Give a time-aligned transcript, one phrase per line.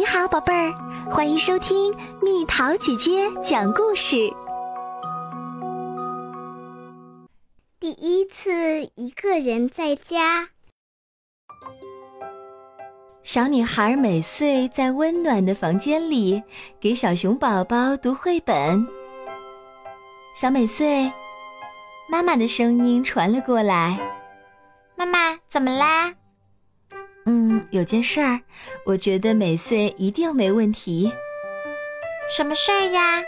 [0.00, 0.72] 你好，宝贝儿，
[1.10, 4.16] 欢迎收听蜜桃姐姐讲故事。
[7.78, 8.50] 第一次
[8.94, 10.48] 一个人在家，
[13.22, 16.42] 小女孩美穗在温暖的房间里
[16.80, 18.86] 给小熊宝宝读绘本。
[20.34, 21.12] 小美穗，
[22.08, 23.98] 妈妈的声音传了过来
[24.96, 26.14] ：“妈妈，怎么啦？”
[27.26, 28.40] 嗯，有件事儿，
[28.84, 31.12] 我觉得美穗一定没问题。
[32.34, 33.22] 什么事儿呀？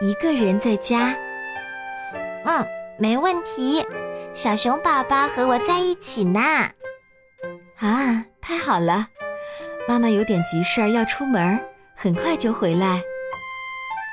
[0.00, 1.16] 一个人在家。
[2.44, 2.66] 嗯，
[2.98, 3.84] 没问题。
[4.34, 6.40] 小熊宝宝和我在一起呢。
[7.78, 9.08] 啊，太好了！
[9.88, 11.60] 妈妈有点急事儿要出门，
[11.94, 13.02] 很快就回来。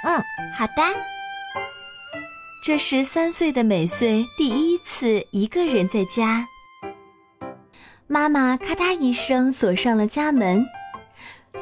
[0.03, 0.17] 嗯，
[0.55, 0.83] 好的。
[2.65, 6.45] 这是三岁的美穗第一次一个人在家。
[8.11, 10.65] 妈妈咔嗒一声锁上了家门，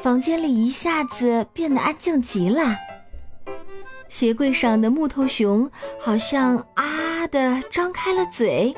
[0.00, 2.74] 房间里一下子变得安静极了。
[4.08, 8.74] 鞋柜上的木头熊好像啊的张开了嘴，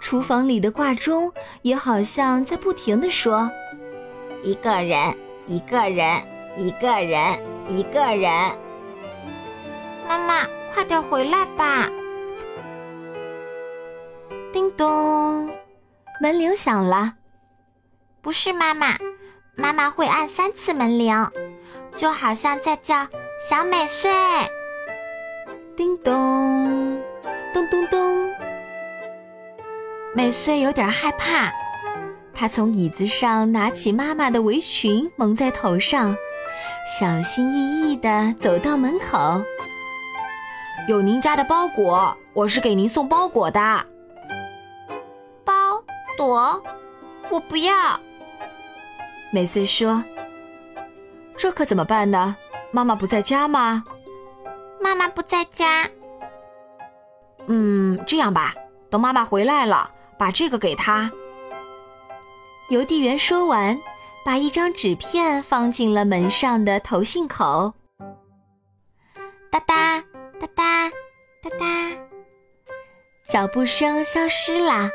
[0.00, 3.50] 厨房里的挂钟也好像在不停的说
[4.42, 5.14] ：“一个人，
[5.46, 6.22] 一个人，
[6.56, 8.32] 一个人，一个人。”
[10.08, 11.90] 妈妈，快点回来吧！
[14.54, 15.52] 叮咚。
[16.22, 17.14] 门铃响了，
[18.20, 18.96] 不是妈妈，
[19.56, 21.12] 妈妈会按三次门铃，
[21.96, 23.08] 就好像在叫
[23.40, 24.08] 小美穗。
[25.76, 27.02] 叮咚，
[27.52, 28.32] 咚咚咚。
[30.14, 31.52] 美穗有点害怕，
[32.32, 36.16] 她从椅子上拿起妈妈的围裙蒙在头上，
[37.00, 39.42] 小心翼翼地走到门口。
[40.86, 43.84] 有您家的包裹，我是给您送包裹的。
[46.26, 46.62] 朵，
[47.30, 47.98] 我不要。
[49.32, 50.04] 美穗说
[51.36, 52.36] ：“这可怎么办呢？
[52.70, 53.82] 妈妈不在家吗？”
[54.80, 55.88] 妈妈不在家。
[57.48, 58.54] 嗯，这样吧，
[58.88, 61.10] 等妈妈回来了，把这个给她。
[62.70, 63.76] 邮递员说完，
[64.24, 67.74] 把一张纸片放进了门上的投信口。
[69.50, 70.00] 哒哒
[70.40, 70.88] 哒哒
[71.42, 71.66] 哒哒，
[73.26, 74.88] 脚步声消失了。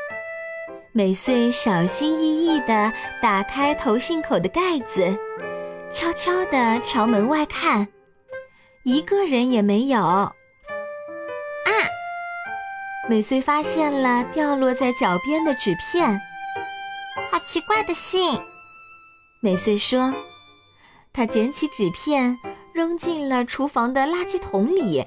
[0.98, 2.92] 美穗小心翼翼地
[3.22, 5.16] 打开投信口的盖子，
[5.88, 7.86] 悄悄地朝门外看，
[8.82, 10.02] 一个人也没有。
[10.02, 10.34] 啊！
[13.08, 16.20] 美穗发现了掉落在脚边的纸片，
[17.30, 18.36] 好奇怪的信。
[19.40, 20.12] 美穗说
[21.14, 22.36] ：“她捡起纸片，
[22.74, 25.06] 扔进了厨房的垃圾桶里。”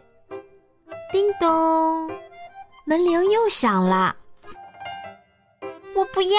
[1.11, 2.09] 叮咚，
[2.85, 4.15] 门铃又响了。
[5.95, 6.31] 我不要。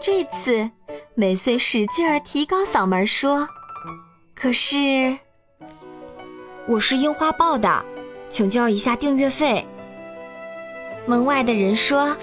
[0.00, 0.70] 这次，
[1.14, 3.48] 美穗使劲儿提高嗓门说
[4.34, 5.18] ：“可是，
[6.68, 7.84] 我是樱花报的，
[8.28, 9.66] 请交一下订阅费。”
[11.06, 12.16] 门外的人说：“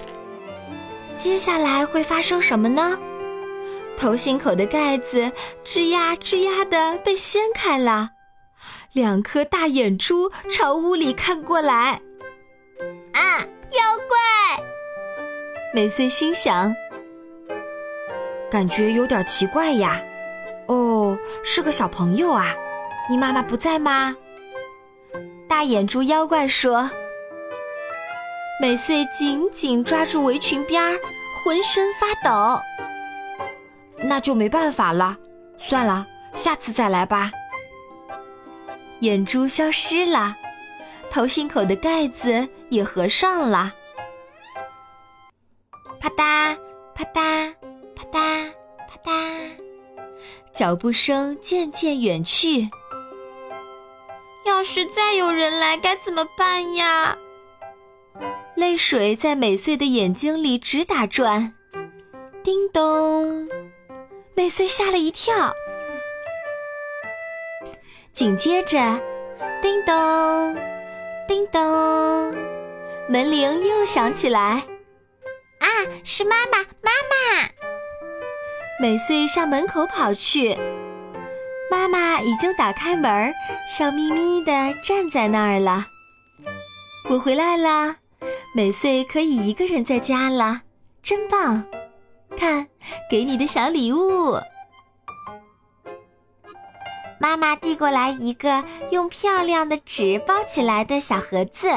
[1.16, 2.98] 接下来会发生什么呢？”
[3.96, 5.30] 头信口的盖子
[5.64, 8.10] 吱呀吱呀的被掀开了，
[8.92, 12.00] 两颗大眼珠朝屋里看过来。
[15.74, 16.72] 美穗心想
[18.48, 20.00] ：“感觉有点奇怪呀。”
[20.68, 22.54] 哦，是个小朋友啊。
[23.10, 24.14] 你妈妈不在吗？
[25.48, 26.88] 大眼珠妖怪说。
[28.60, 30.96] 美穗紧紧抓住围裙边儿，
[31.42, 32.62] 浑身发抖。
[33.96, 35.18] 那就没办法了，
[35.58, 36.06] 算了，
[36.36, 37.32] 下次再来吧。
[39.00, 40.36] 眼珠消失了，
[41.10, 43.74] 头信口的盖子也合上了。
[46.04, 46.54] 啪嗒，
[46.94, 47.54] 啪嗒，
[47.96, 48.50] 啪嗒，
[48.86, 49.50] 啪嗒，
[50.52, 52.68] 脚步声渐渐远去。
[54.44, 57.16] 要是再有人来，该怎么办呀？
[58.54, 61.54] 泪水在美穗的眼睛里直打转。
[62.42, 63.48] 叮咚，
[64.34, 65.54] 美穗吓了一跳。
[68.12, 68.78] 紧接着，
[69.62, 70.54] 叮咚，
[71.26, 71.62] 叮咚，
[73.08, 74.62] 门铃又响起来。
[76.02, 76.58] 是妈妈！
[76.80, 77.48] 妈妈，
[78.80, 80.56] 美穗向门口跑去，
[81.70, 83.32] 妈妈已经打开门，
[83.68, 84.52] 笑眯眯的
[84.82, 85.86] 站在那儿了。
[87.10, 87.96] 我回来啦，
[88.54, 90.62] 美穗可以一个人在家了，
[91.02, 91.64] 真棒！
[92.36, 92.66] 看，
[93.10, 94.38] 给你的小礼物。
[97.20, 101.68] 妈妈递过来一个用漂亮的纸包起来的小盒子，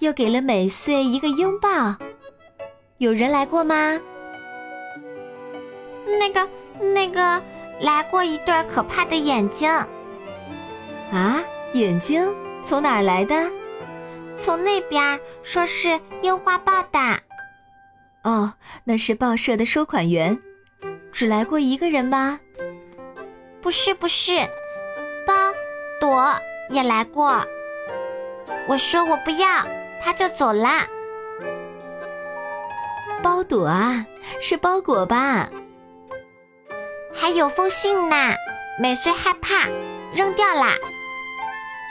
[0.00, 1.96] 又给了美穗一个拥抱。
[2.98, 4.00] 有人来过吗？
[6.18, 6.48] 那个
[6.80, 7.42] 那个，
[7.82, 9.70] 来过一对可怕的眼睛。
[11.12, 11.44] 啊，
[11.74, 12.34] 眼睛
[12.64, 13.34] 从哪儿来的？
[14.38, 16.98] 从那边，说是樱花报的。
[18.22, 18.54] 哦，
[18.84, 20.38] 那是报社的收款员。
[21.12, 22.40] 只来过一个人吗？
[23.60, 24.38] 不是，不是，
[25.26, 25.34] 包
[26.00, 26.34] 朵
[26.70, 27.44] 也来过。
[28.66, 29.46] 我说我不要，
[30.00, 30.86] 他就走啦。
[33.26, 34.06] 包朵啊，
[34.40, 35.50] 是包裹吧？
[37.12, 38.14] 还有封信呢，
[38.80, 39.66] 美穗害怕，
[40.14, 40.76] 扔掉啦。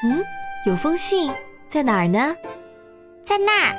[0.06, 0.24] 嗯，
[0.66, 1.30] 有封信
[1.68, 2.38] 在哪儿呢？
[3.22, 3.76] 在那儿。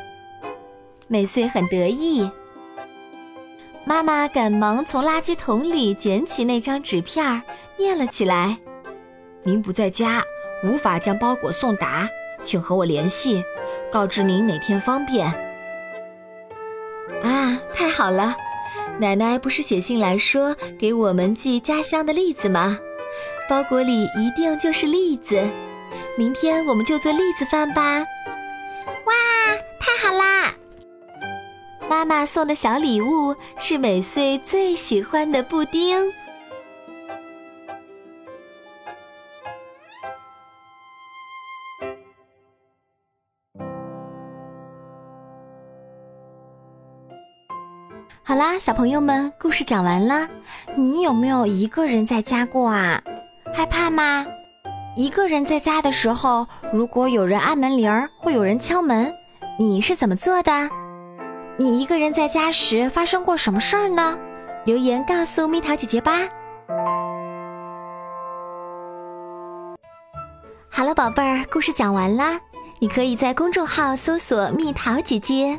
[1.09, 2.31] 美穗很得意。
[3.87, 7.43] 妈妈赶忙从垃圾桶里捡起那张纸片，
[7.79, 8.59] 念了起来
[9.43, 10.23] ：“您不在家，
[10.63, 12.07] 无法将包裹送达，
[12.45, 13.43] 请和我联系，
[13.91, 15.35] 告知您哪天方便。”
[17.27, 18.37] 啊，太好了！
[18.99, 22.79] 奶奶不是写信来说给我们寄家乡的栗子吗？
[23.49, 25.43] 包裹里一定就是栗子。
[26.17, 27.99] 明天我们就做栗子饭吧！
[29.05, 29.15] 哇，
[29.81, 30.55] 太好啦！
[31.89, 36.13] 妈妈送的小礼物是美穗最喜欢的布丁。
[48.23, 50.29] 好啦，小朋友们，故事讲完了。
[50.77, 53.01] 你有没有一个人在家过啊？
[53.55, 54.27] 害怕吗？
[54.97, 59.13] 一个人在家的时候，如果有人按门铃儿，会有人敲门，
[59.59, 60.51] 你是怎么做的？
[61.59, 64.19] 你一个人在家时发生过什么事儿呢？
[64.65, 66.13] 留言告诉蜜桃姐姐吧。
[70.69, 72.41] 好了，宝贝儿，故事讲完啦。
[72.79, 75.59] 你可以在公众号搜索“蜜桃姐姐”。